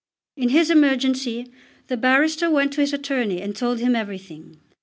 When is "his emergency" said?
0.49-1.53